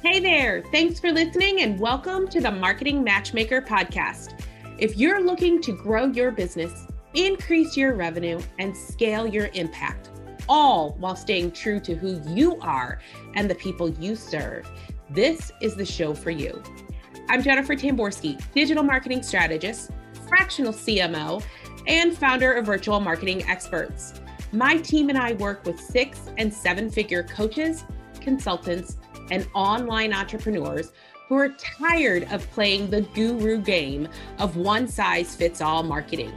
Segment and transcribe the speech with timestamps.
[0.00, 0.62] Hey there.
[0.70, 4.38] Thanks for listening and welcome to the Marketing Matchmaker podcast.
[4.78, 10.10] If you're looking to grow your business, increase your revenue, and scale your impact,
[10.48, 13.00] all while staying true to who you are
[13.34, 14.70] and the people you serve,
[15.10, 16.62] this is the show for you.
[17.28, 19.90] I'm Jennifer Tamborski, digital marketing strategist,
[20.28, 21.42] fractional CMO,
[21.88, 24.14] and founder of Virtual Marketing Experts.
[24.52, 27.84] My team and I work with six and seven figure coaches,
[28.20, 28.96] consultants,
[29.30, 30.92] and online entrepreneurs
[31.28, 36.32] who are tired of playing the guru game of one size fits all marketing.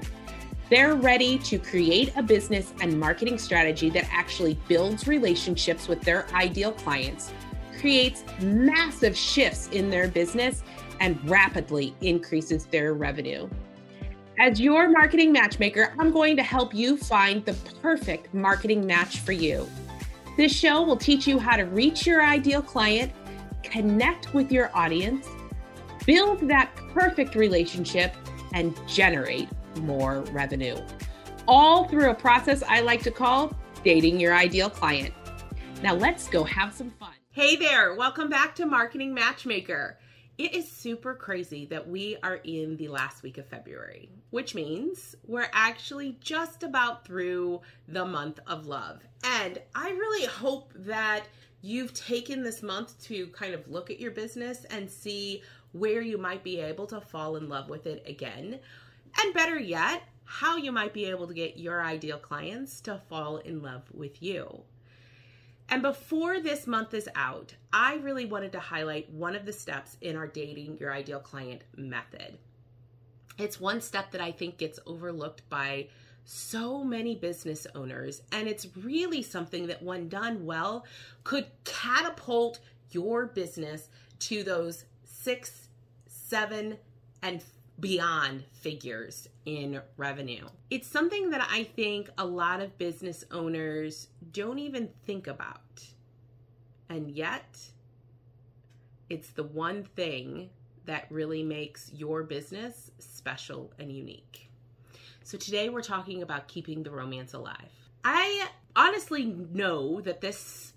[0.69, 6.27] They're ready to create a business and marketing strategy that actually builds relationships with their
[6.33, 7.31] ideal clients,
[7.79, 10.63] creates massive shifts in their business,
[10.99, 13.49] and rapidly increases their revenue.
[14.39, 19.33] As your marketing matchmaker, I'm going to help you find the perfect marketing match for
[19.33, 19.67] you.
[20.37, 23.11] This show will teach you how to reach your ideal client,
[23.63, 25.27] connect with your audience,
[26.05, 28.15] build that perfect relationship,
[28.53, 29.49] and generate
[29.81, 30.77] more revenue.
[31.47, 35.13] All through a process I like to call dating your ideal client.
[35.83, 37.13] Now let's go have some fun.
[37.31, 39.97] Hey there, welcome back to Marketing Matchmaker.
[40.41, 45.15] It is super crazy that we are in the last week of February, which means
[45.27, 49.03] we're actually just about through the month of love.
[49.23, 51.25] And I really hope that
[51.61, 56.17] you've taken this month to kind of look at your business and see where you
[56.17, 58.57] might be able to fall in love with it again.
[59.21, 63.37] And better yet, how you might be able to get your ideal clients to fall
[63.37, 64.63] in love with you.
[65.71, 69.95] And before this month is out, I really wanted to highlight one of the steps
[70.01, 72.37] in our dating your ideal client method.
[73.37, 75.87] It's one step that I think gets overlooked by
[76.25, 80.85] so many business owners, and it's really something that, when done well,
[81.23, 82.59] could catapult
[82.91, 83.87] your business
[84.19, 85.69] to those six,
[86.05, 86.77] seven,
[87.23, 87.41] and
[87.81, 90.45] beyond figures in revenue.
[90.69, 95.83] It's something that I think a lot of business owners don't even think about.
[96.89, 97.59] And yet,
[99.09, 100.49] it's the one thing
[100.85, 104.49] that really makes your business special and unique.
[105.23, 107.71] So, today we're talking about keeping the romance alive.
[108.03, 110.73] I honestly know that this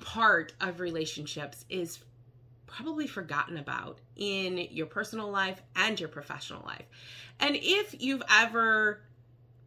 [0.00, 1.98] part of relationships is
[2.70, 6.86] probably forgotten about in your personal life and your professional life.
[7.38, 9.02] And if you've ever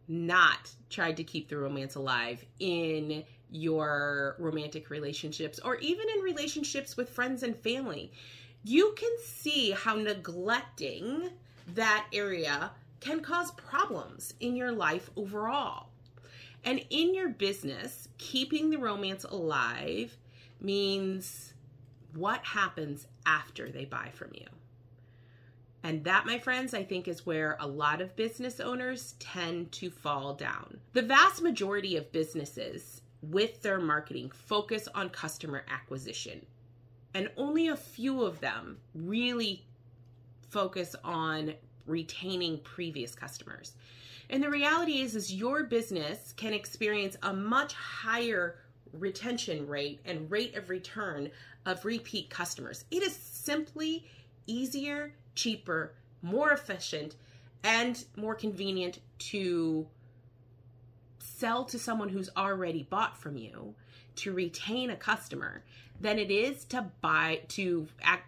[0.08, 6.97] not tried to keep the romance alive in your romantic relationships or even in relationships
[6.97, 8.12] with friends and family,
[8.64, 11.30] you can see how neglecting
[11.75, 15.90] that area can cause problems in your life overall.
[16.64, 20.16] And in your business, keeping the romance alive
[20.62, 21.53] means
[22.16, 24.46] what happens after they buy from you.
[25.84, 29.90] And that, my friends, I think is where a lot of business owners tend to
[29.90, 30.79] fall down.
[30.94, 36.46] The vast majority of businesses with their marketing focus on customer acquisition,
[37.13, 39.66] and only a few of them really
[40.50, 41.53] focus on
[41.85, 43.73] retaining previous customers.
[44.29, 48.56] And the reality is is your business can experience a much higher
[48.94, 51.29] retention rate and rate of return
[51.66, 52.85] of repeat customers.
[52.91, 54.06] It is simply
[54.47, 57.16] easier, cheaper, more efficient,
[57.63, 59.88] and more convenient to
[61.19, 63.75] sell to someone who's already bought from you
[64.16, 65.63] to retain a customer
[66.00, 67.88] than it is to buy to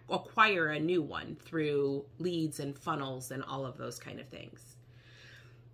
[0.10, 4.76] acquire a new one through leads and funnels and all of those kind of things.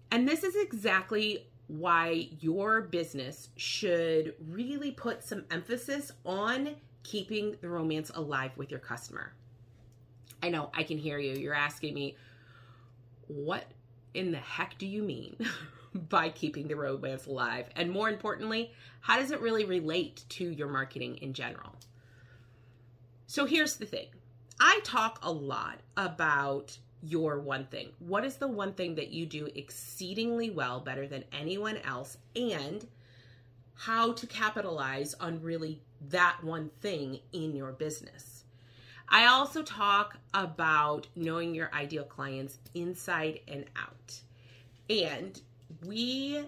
[0.10, 7.70] And this is exactly why your business should really put some emphasis on keeping the
[7.70, 9.34] romance alive with your customer.
[10.44, 11.34] I know I can hear you.
[11.34, 12.16] You're asking me,
[13.28, 13.66] what
[14.14, 15.36] in the heck do you mean
[15.94, 17.70] by keeping the romance alive?
[17.76, 21.76] And more importantly, how does it really relate to your marketing in general?
[23.28, 24.08] So here's the thing
[24.60, 27.90] I talk a lot about your one thing.
[28.00, 32.86] What is the one thing that you do exceedingly well, better than anyone else, and
[33.86, 38.44] how to capitalize on really that one thing in your business?
[39.10, 44.22] I also talk about knowing your ideal clients inside and out.
[44.90, 45.40] And
[45.86, 46.44] we,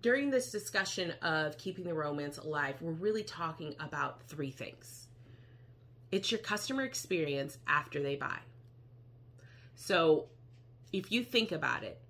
[0.00, 5.04] during this discussion of keeping the romance alive, we're really talking about three things
[6.10, 8.38] it's your customer experience after they buy
[9.74, 10.26] so
[10.92, 12.00] if you think about it,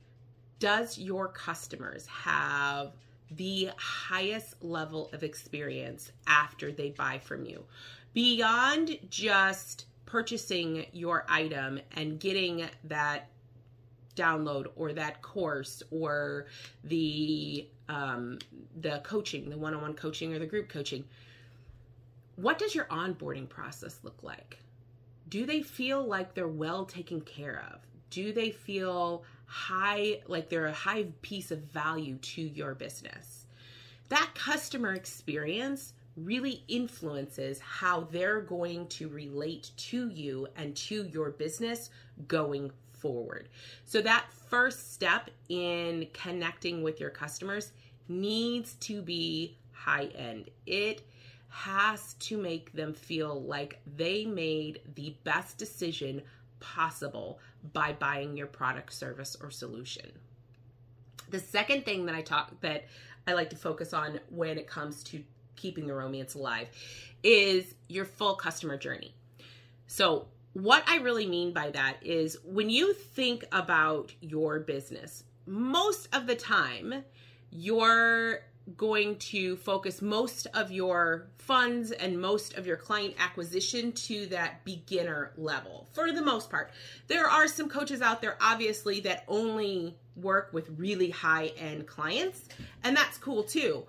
[0.59, 2.93] does your customers have
[3.31, 7.65] the highest level of experience after they buy from you?
[8.15, 13.29] beyond just purchasing your item and getting that
[14.17, 16.47] download or that course or
[16.83, 18.39] the um,
[18.81, 21.05] the coaching, the one-on-one coaching or the group coaching.
[22.37, 24.59] What does your onboarding process look like?
[25.29, 27.81] Do they feel like they're well taken care of?
[28.11, 33.47] Do they feel high, like they're a high piece of value to your business?
[34.09, 41.31] That customer experience really influences how they're going to relate to you and to your
[41.31, 41.91] business
[42.27, 43.49] going forward.
[43.85, 47.73] So, that first step in connecting with your customers
[48.09, 50.51] needs to be high end.
[50.67, 51.03] It
[51.49, 56.23] has to make them feel like they made the best decision
[56.61, 57.41] possible
[57.73, 60.11] by buying your product, service, or solution.
[61.31, 62.85] The second thing that I talk that
[63.27, 65.23] I like to focus on when it comes to
[65.57, 66.69] keeping the romance alive
[67.23, 69.15] is your full customer journey.
[69.87, 76.09] So, what I really mean by that is when you think about your business, most
[76.13, 77.05] of the time
[77.51, 78.41] you're
[78.77, 84.65] going to focus most of your funds and most of your client acquisition to that
[84.65, 86.71] beginner level for the most part.
[87.07, 92.49] There are some coaches out there, obviously, that only work with really high end clients,
[92.85, 93.87] and that's cool too.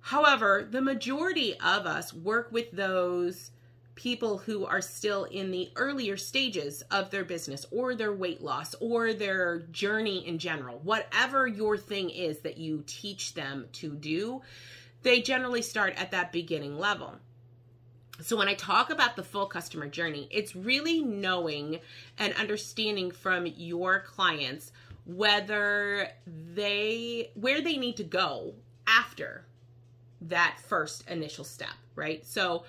[0.00, 3.50] However, the majority of us work with those
[4.00, 8.74] people who are still in the earlier stages of their business or their weight loss
[8.80, 10.80] or their journey in general.
[10.82, 14.40] Whatever your thing is that you teach them to do,
[15.02, 17.16] they generally start at that beginning level.
[18.22, 21.80] So, when I talk about the full customer journey, it's really knowing
[22.18, 24.72] and understanding from your clients
[25.04, 26.08] whether
[26.54, 28.54] they, where they need to go
[28.86, 29.44] after
[30.22, 32.24] that first initial step, right?
[32.24, 32.64] So,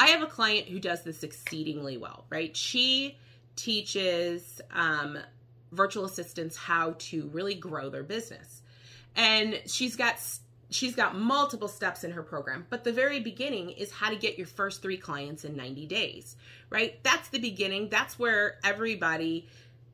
[0.00, 2.56] I have a client who does this exceedingly well, right?
[2.56, 3.18] She
[3.54, 5.18] teaches um,
[5.72, 8.62] virtual assistants how to really grow their business.
[9.14, 10.16] And she's got
[10.70, 14.38] she's got multiple steps in her program, but the very beginning is how to get
[14.38, 16.36] your first 3 clients in 90 days,
[16.70, 16.98] right?
[17.02, 17.90] That's the beginning.
[17.90, 19.48] That's where everybody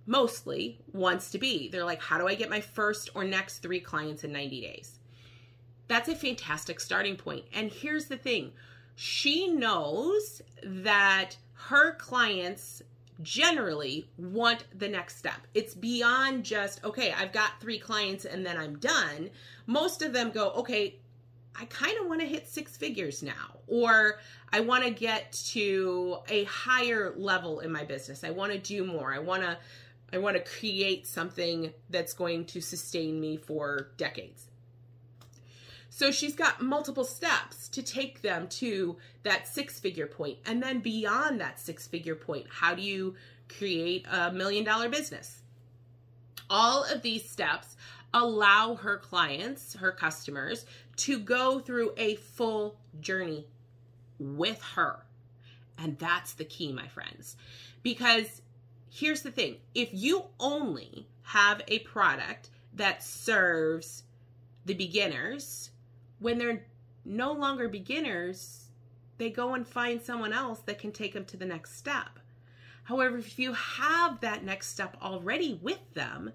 [0.06, 1.68] mostly wants to be.
[1.68, 5.00] They're like, how do I get my first or next 3 clients in 90 days?
[5.88, 7.46] That's a fantastic starting point.
[7.52, 8.52] And here's the thing
[8.96, 12.82] she knows that her clients
[13.22, 15.46] generally want the next step.
[15.54, 19.30] It's beyond just, okay, I've got three clients and then I'm done.
[19.66, 20.96] Most of them go, okay,
[21.58, 24.18] I kind of want to hit six figures now, or
[24.52, 28.24] I want to get to a higher level in my business.
[28.24, 29.14] I want to do more.
[29.14, 29.56] I want to
[30.12, 34.46] I want to create something that's going to sustain me for decades.
[35.88, 40.38] So she's got multiple steps to take them to that six figure point.
[40.44, 43.14] And then beyond that six figure point, how do you
[43.48, 45.42] create a million dollar business?
[46.50, 47.76] All of these steps
[48.12, 50.66] allow her clients, her customers,
[50.96, 53.46] to go through a full journey
[54.18, 55.04] with her.
[55.78, 57.36] And that's the key, my friends.
[57.82, 58.42] Because
[58.90, 64.02] here's the thing if you only have a product that serves
[64.64, 65.70] the beginners,
[66.18, 66.64] when they're
[67.04, 68.66] no longer beginners,
[69.18, 72.18] they go and find someone else that can take them to the next step.
[72.84, 76.32] However, if you have that next step already with them,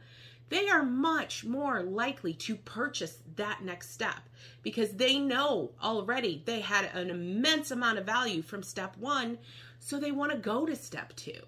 [0.49, 4.19] they are much more likely to purchase that next step
[4.63, 9.37] because they know already they had an immense amount of value from step one,
[9.79, 11.41] so they want to go to step two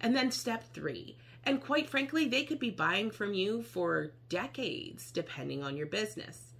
[0.00, 1.16] and then step three.
[1.42, 6.53] And quite frankly, they could be buying from you for decades, depending on your business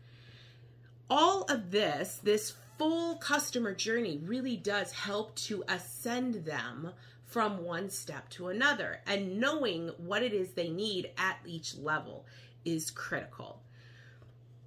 [1.11, 6.91] all of this, this full customer journey really does help to ascend them
[7.25, 9.01] from one step to another.
[9.07, 12.27] And knowing what it is they need at each level
[12.65, 13.61] is critical.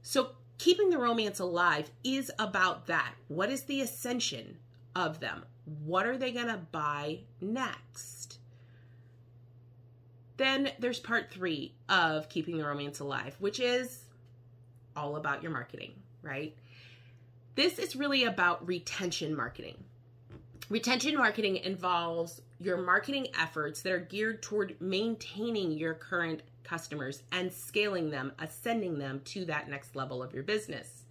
[0.01, 3.13] So, keeping the romance alive is about that.
[3.27, 4.57] What is the ascension
[4.95, 5.45] of them?
[5.83, 8.39] What are they going to buy next?
[10.37, 14.01] Then there's part three of keeping the romance alive, which is
[14.95, 16.55] all about your marketing right?
[17.55, 19.83] This is really about retention marketing.
[20.69, 27.51] Retention marketing involves your marketing efforts that are geared toward maintaining your current customers and
[27.51, 31.03] scaling them, ascending them to that next level of your business.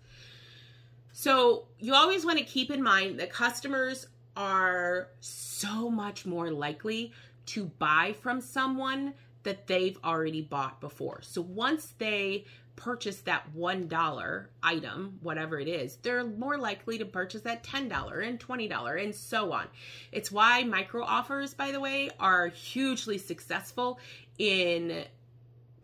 [1.13, 7.13] So, you always want to keep in mind that customers are so much more likely
[7.47, 11.23] to buy from someone that they've already bought before.
[11.23, 12.45] So, once they
[12.77, 18.39] purchase that $1 item, whatever it is, they're more likely to purchase that $10 and
[18.39, 19.67] $20 and so on.
[20.13, 23.99] It's why micro offers, by the way, are hugely successful
[24.39, 25.05] in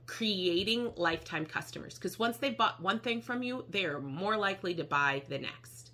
[0.06, 4.84] creating lifetime customers because once they've bought one thing from you, they're more likely to
[4.84, 5.90] buy the next.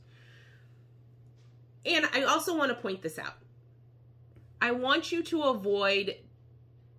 [1.87, 3.35] And I also want to point this out.
[4.61, 6.17] I want you to avoid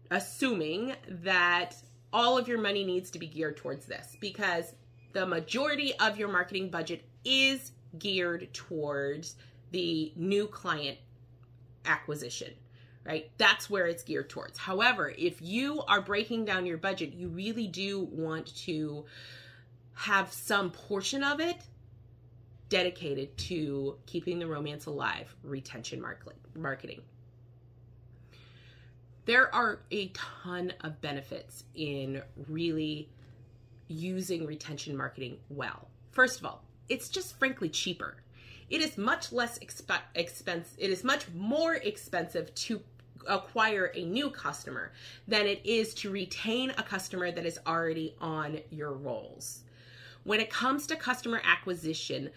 [0.09, 1.75] assuming that
[2.11, 4.73] all of your money needs to be geared towards this because
[5.13, 9.35] the majority of your marketing budget is geared towards
[9.71, 10.97] the new client
[11.85, 12.53] acquisition
[13.05, 13.31] right?
[13.37, 14.57] That's where it's geared towards.
[14.57, 19.05] However, if you are breaking down your budget, you really do want to
[19.95, 21.57] have some portion of it
[22.69, 26.03] dedicated to keeping the romance alive, retention
[26.55, 27.01] marketing.
[29.25, 33.09] There are a ton of benefits in really
[33.87, 35.87] using retention marketing well.
[36.11, 38.17] First of all, it's just frankly cheaper.
[38.69, 40.75] It is much less exp- expense.
[40.77, 42.81] It is much more expensive to
[43.27, 44.91] acquire a new customer
[45.27, 49.63] than it is to retain a customer that is already on your rolls.
[50.23, 52.29] When it comes to customer acquisition,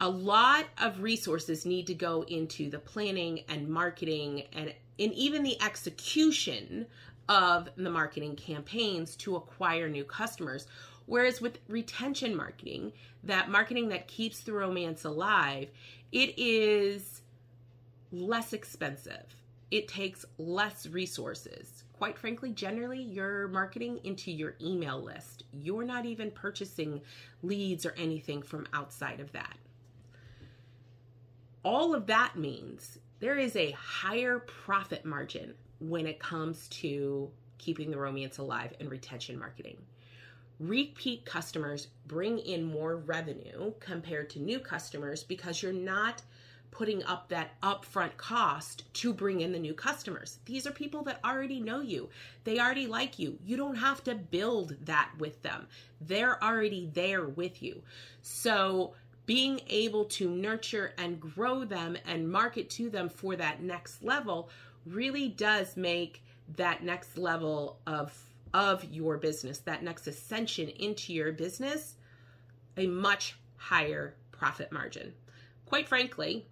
[0.00, 5.42] a lot of resources need to go into the planning and marketing and, and even
[5.42, 6.86] the execution
[7.28, 10.66] of the marketing campaigns to acquire new customers.
[11.06, 12.92] Whereas with retention marketing,
[13.24, 15.68] that marketing that keeps the romance alive,
[16.12, 17.22] it is
[18.12, 19.36] less expensive
[19.70, 21.84] it takes less resources.
[21.92, 25.44] Quite frankly, generally, you're marketing into your email list.
[25.52, 27.00] You're not even purchasing
[27.42, 29.56] leads or anything from outside of that.
[31.66, 37.90] All of that means there is a higher profit margin when it comes to keeping
[37.90, 39.76] the romance alive and retention marketing.
[40.60, 46.22] Repeat customers bring in more revenue compared to new customers because you're not
[46.70, 50.38] putting up that upfront cost to bring in the new customers.
[50.44, 52.10] These are people that already know you.
[52.44, 53.38] They already like you.
[53.44, 55.66] You don't have to build that with them.
[56.00, 57.82] They're already there with you.
[58.22, 58.94] So,
[59.26, 64.48] being able to nurture and grow them and market to them for that next level
[64.86, 66.22] really does make
[66.56, 68.16] that next level of
[68.54, 71.96] of your business, that next ascension into your business
[72.76, 75.12] a much higher profit margin.
[75.66, 76.46] Quite frankly,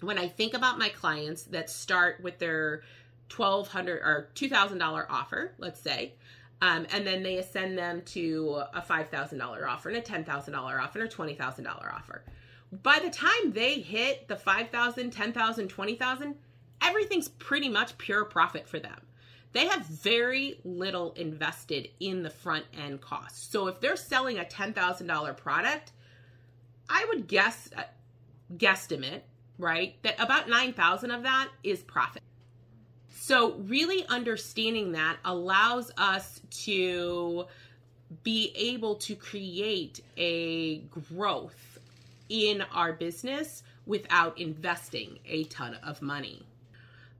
[0.00, 2.82] when I think about my clients that start with their
[3.28, 6.12] twelve hundred or two thousand dollar offer, let's say,
[6.62, 10.24] um, and then they ascend them to a five thousand dollar offer and a ten
[10.24, 12.24] thousand dollar offer and a twenty thousand dollar offer.
[12.82, 16.34] By the time they hit the 5,000, 10,000, 20,000,
[16.82, 19.00] everything's pretty much pure profit for them.
[19.52, 23.52] They have very little invested in the front end cost.
[23.52, 25.92] So if they're selling a ten thousand dollar product,
[26.88, 27.82] I would guess uh,
[28.54, 29.22] guesstimate
[29.58, 29.96] right?
[30.02, 32.22] That about 9,000 of that is profit.
[33.18, 37.46] So, really understanding that allows us to
[38.22, 41.78] be able to create a growth
[42.28, 46.44] in our business without investing a ton of money.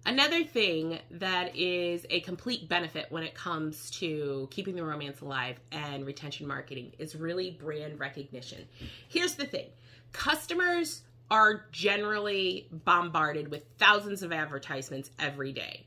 [0.05, 5.59] Another thing that is a complete benefit when it comes to keeping the romance alive
[5.73, 8.69] and retention marketing is really brand recognition.
[9.09, 9.67] Here's the thing
[10.13, 15.86] customers are generally bombarded with thousands of advertisements every day.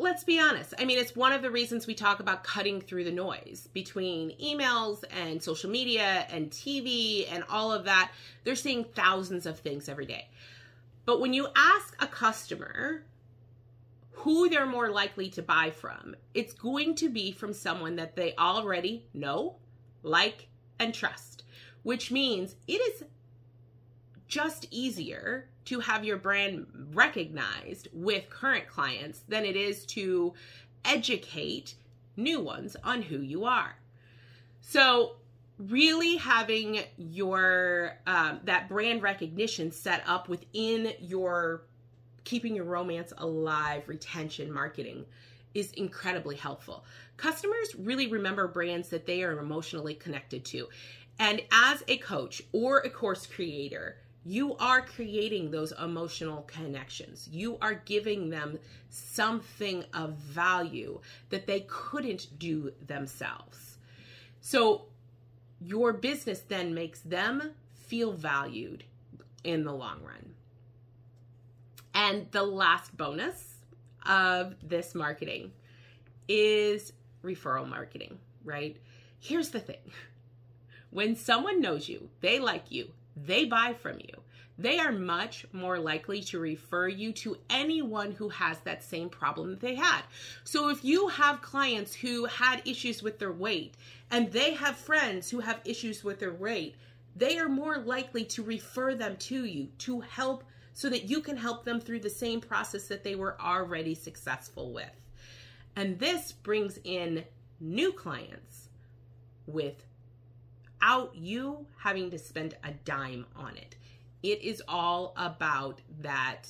[0.00, 0.74] Let's be honest.
[0.78, 4.30] I mean, it's one of the reasons we talk about cutting through the noise between
[4.38, 8.12] emails and social media and TV and all of that.
[8.44, 10.28] They're seeing thousands of things every day.
[11.04, 13.02] But when you ask a customer
[14.12, 18.36] who they're more likely to buy from, it's going to be from someone that they
[18.36, 19.56] already know,
[20.04, 20.46] like,
[20.78, 21.42] and trust,
[21.82, 23.02] which means it is
[24.28, 30.32] just easier to have your brand recognized with current clients than it is to
[30.82, 31.74] educate
[32.16, 33.76] new ones on who you are.
[34.62, 35.16] So,
[35.58, 41.64] really having your um, that brand recognition set up within your
[42.24, 45.04] keeping your romance alive retention marketing
[45.52, 46.84] is incredibly helpful.
[47.18, 50.68] Customers really remember brands that they are emotionally connected to.
[51.18, 57.28] And as a coach or a course creator, you are creating those emotional connections.
[57.30, 58.58] You are giving them
[58.90, 63.78] something of value that they couldn't do themselves.
[64.40, 64.86] So
[65.60, 68.84] your business then makes them feel valued
[69.44, 70.34] in the long run.
[71.94, 73.56] And the last bonus
[74.06, 75.52] of this marketing
[76.28, 78.76] is referral marketing, right?
[79.18, 79.90] Here's the thing
[80.90, 82.90] when someone knows you, they like you,
[83.24, 84.22] they buy from you,
[84.58, 89.50] they are much more likely to refer you to anyone who has that same problem
[89.50, 90.02] that they had.
[90.42, 93.74] So if you have clients who had issues with their weight
[94.10, 96.74] and they have friends who have issues with their weight,
[97.14, 100.42] they are more likely to refer them to you to help
[100.74, 104.72] so that you can help them through the same process that they were already successful
[104.72, 104.90] with.
[105.76, 107.24] And this brings in
[107.60, 108.68] new clients
[110.78, 113.76] without you having to spend a dime on it.
[114.22, 116.48] It is all about that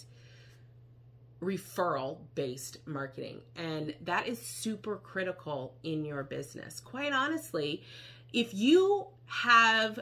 [1.43, 3.41] referral based marketing.
[3.57, 6.81] And that is super critical in your business.
[6.81, 7.83] Quite honestly,
[8.33, 10.01] if you have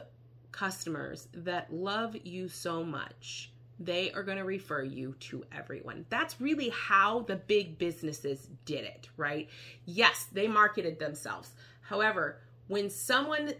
[0.51, 6.05] customers that love you so much, they are going to refer you to everyone.
[6.09, 9.47] That's really how the big businesses did it, right?
[9.85, 11.51] Yes, they marketed themselves.
[11.81, 13.53] However, when someone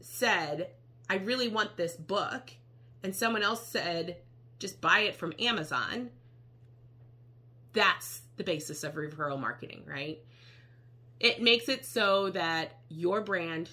[0.00, 0.70] said,
[1.08, 2.52] I really want this book,
[3.02, 4.16] and someone else said,
[4.58, 6.10] just buy it from Amazon,
[7.72, 10.18] that's the basis of referral marketing, right?
[11.20, 13.70] It makes it so that your brand,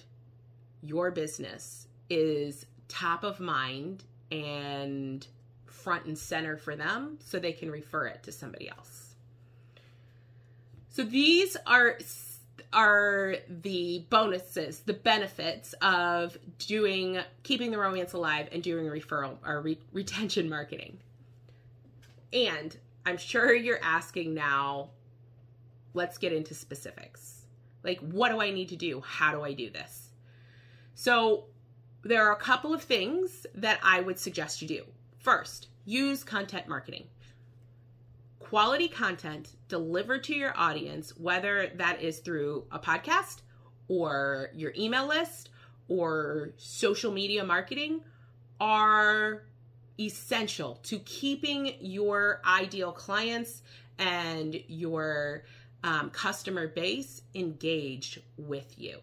[0.82, 5.26] your business is top of mind and
[5.66, 9.14] front and center for them so they can refer it to somebody else.
[10.90, 11.98] So these are
[12.74, 19.60] are the bonuses, the benefits of doing keeping the romance alive and doing referral or
[19.62, 20.98] re- retention marketing.
[22.32, 22.76] And
[23.06, 24.90] I'm sure you're asking now,
[25.94, 27.46] let's get into specifics.
[27.82, 29.00] Like what do I need to do?
[29.00, 30.10] How do I do this?
[30.94, 31.44] So
[32.02, 34.84] there are a couple of things that I would suggest you do.
[35.18, 37.04] First, use content marketing
[38.44, 43.40] quality content delivered to your audience, whether that is through a podcast
[43.88, 45.48] or your email list
[45.88, 48.02] or social media marketing,
[48.60, 49.44] are
[49.98, 53.62] essential to keeping your ideal clients
[53.98, 55.44] and your
[55.82, 58.98] um, customer base engaged with you.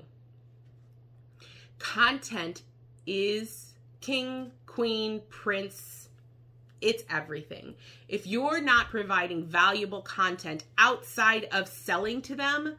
[1.80, 2.62] Content
[3.08, 6.01] is king, queen, prince,
[6.82, 7.76] it's everything.
[8.08, 12.76] If you're not providing valuable content outside of selling to them,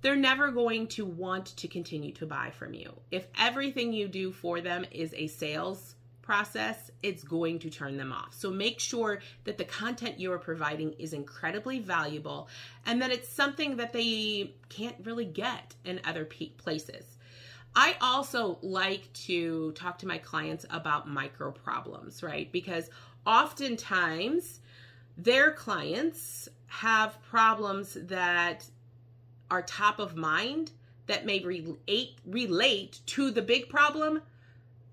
[0.00, 2.92] they're never going to want to continue to buy from you.
[3.10, 8.12] If everything you do for them is a sales process, it's going to turn them
[8.12, 8.34] off.
[8.34, 12.48] So make sure that the content you're providing is incredibly valuable
[12.86, 17.04] and that it's something that they can't really get in other places.
[17.74, 22.50] I also like to talk to my clients about micro problems, right?
[22.52, 22.90] Because
[23.26, 24.60] oftentimes
[25.16, 28.66] their clients have problems that
[29.50, 30.72] are top of mind
[31.06, 34.22] that may relate relate to the big problem,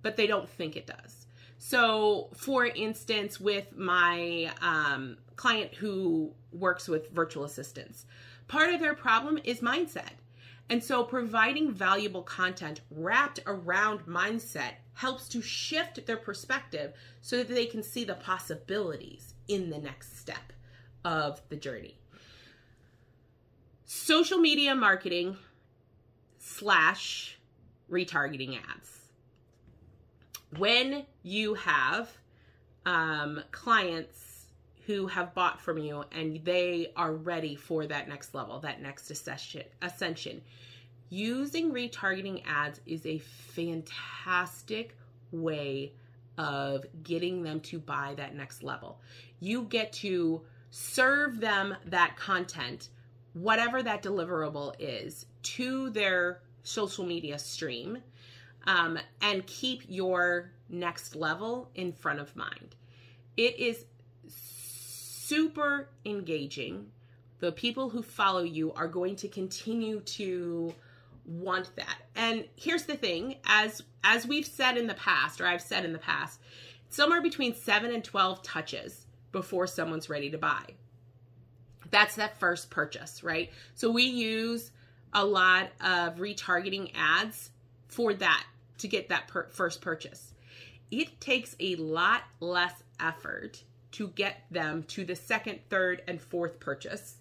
[0.02, 1.28] but they don't think it does.
[1.58, 8.06] So, for instance, with my um, client who works with virtual assistants,
[8.48, 10.14] part of their problem is mindset.
[10.70, 17.50] And so providing valuable content wrapped around mindset helps to shift their perspective so that
[17.50, 20.54] they can see the possibilities in the next step
[21.04, 21.96] of the journey.
[23.86, 25.38] Social media marketing
[26.38, 27.40] slash
[27.90, 29.00] retargeting ads.
[30.58, 32.10] When you have
[32.86, 34.29] um, clients
[34.90, 39.12] who have bought from you and they are ready for that next level, that next
[39.12, 40.42] ascension.
[41.12, 44.98] Using retargeting ads is a fantastic
[45.32, 45.94] way
[46.40, 49.00] of getting them to buy that next level.
[49.40, 52.90] You get to serve them that content,
[53.34, 58.00] whatever that deliverable is, to their social media stream
[58.66, 62.76] um, and keep your next level in front of mind.
[63.38, 63.86] It is
[65.30, 66.88] super engaging.
[67.40, 70.74] The people who follow you are going to continue to
[71.24, 71.98] want that.
[72.16, 75.94] And here's the thing, as as we've said in the past or I've said in
[75.94, 76.42] the past,
[76.90, 80.64] somewhere between 7 and 12 touches before someone's ready to buy.
[81.92, 83.52] That's that first purchase, right?
[83.76, 84.72] So we use
[85.14, 87.52] a lot of retargeting ads
[87.88, 88.46] for that
[88.80, 90.34] to get that per- first purchase.
[90.90, 96.60] It takes a lot less effort to get them to the second, third, and fourth
[96.60, 97.16] purchase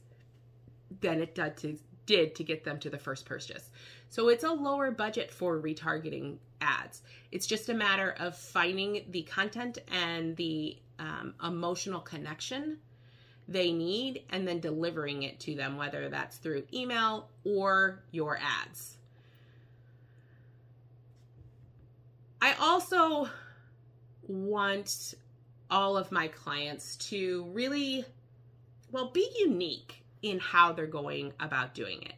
[1.01, 3.71] than it did to, did to get them to the first purchase.
[4.09, 7.03] So it's a lower budget for retargeting ads.
[7.31, 12.79] It's just a matter of finding the content and the um, emotional connection
[13.47, 18.99] they need and then delivering it to them, whether that's through email or your ads.
[22.41, 23.29] I also
[24.27, 25.15] want
[25.71, 28.05] all of my clients to really,
[28.91, 32.15] well, be unique in how they're going about doing it.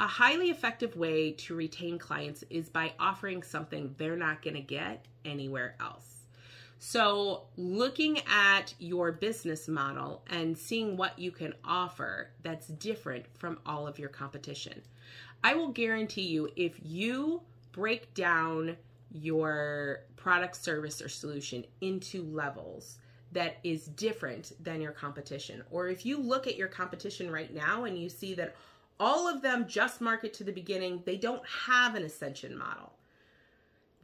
[0.00, 4.62] A highly effective way to retain clients is by offering something they're not going to
[4.62, 6.20] get anywhere else.
[6.82, 13.58] So, looking at your business model and seeing what you can offer that's different from
[13.66, 14.80] all of your competition.
[15.44, 18.78] I will guarantee you if you break down
[19.12, 22.98] your product, service, or solution into levels
[23.32, 27.84] that is different than your competition, or if you look at your competition right now
[27.84, 28.56] and you see that
[29.00, 31.02] all of them just market to the beginning.
[31.06, 32.92] They don't have an ascension model.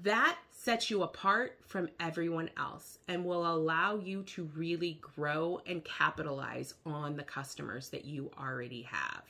[0.03, 5.85] That sets you apart from everyone else and will allow you to really grow and
[5.85, 9.23] capitalize on the customers that you already have.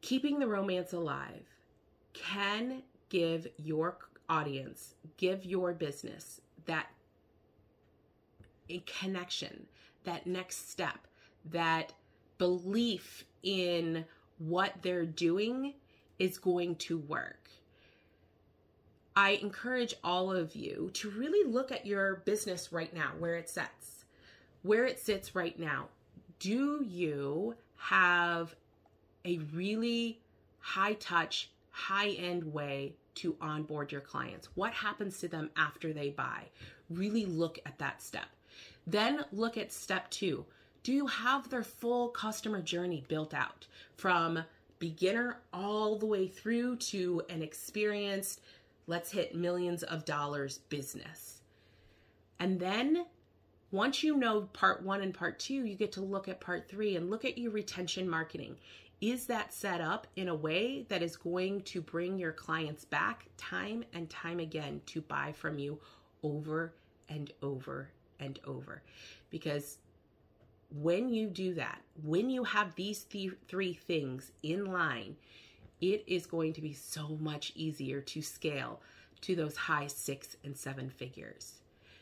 [0.00, 1.44] Keeping the romance alive
[2.32, 3.96] can give your
[4.28, 6.86] audience, give your business that
[8.68, 9.66] a connection,
[10.04, 11.06] that next step,
[11.50, 11.92] that
[12.36, 14.04] belief in
[14.38, 15.74] what they're doing
[16.18, 17.48] is going to work.
[19.16, 23.48] I encourage all of you to really look at your business right now, where it
[23.48, 24.04] sits.
[24.62, 25.88] Where it sits right now.
[26.38, 28.54] Do you have
[29.24, 30.20] a really
[30.58, 34.48] high touch, high end way to onboard your clients?
[34.54, 36.42] What happens to them after they buy?
[36.90, 38.26] Really look at that step.
[38.86, 40.44] Then look at step two
[40.88, 44.42] do you have their full customer journey built out from
[44.78, 48.40] beginner all the way through to an experienced,
[48.86, 51.42] let's hit millions of dollars business?
[52.38, 53.04] And then
[53.70, 56.96] once you know part one and part two, you get to look at part three
[56.96, 58.56] and look at your retention marketing.
[59.00, 63.26] Is that set up in a way that is going to bring your clients back
[63.36, 65.78] time and time again to buy from you
[66.22, 66.74] over
[67.08, 68.82] and over and over?
[69.30, 69.78] Because
[70.80, 75.16] when you do that, when you have these th- three things in line,
[75.80, 78.80] it is going to be so much easier to scale
[79.20, 81.60] to those high six and seven figures.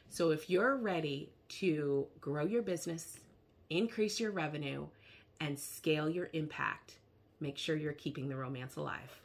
[0.09, 3.21] So if you're ready to grow your business,
[3.69, 4.87] increase your revenue,
[5.40, 6.96] and scale your impact,
[7.40, 9.20] make sure you're keeping the romance alive.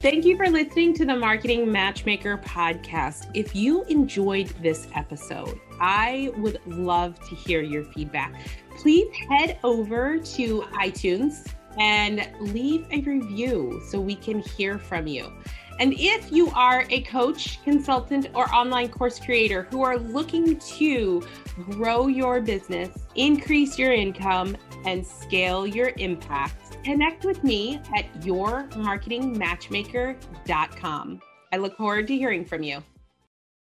[0.00, 3.30] Thank you for listening to the Marketing Matchmaker podcast.
[3.34, 8.46] If you enjoyed this episode, I would love to hear your feedback.
[8.76, 15.32] Please head over to iTunes and leave a review so we can hear from you.
[15.80, 21.26] And if you are a coach, consultant, or online course creator who are looking to
[21.64, 31.20] grow your business, increase your income, and scale your impact, connect with me at yourmarketingmatchmaker.com.
[31.50, 32.82] I look forward to hearing from you.